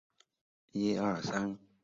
[0.71, 1.55] 勒韦尔库尔。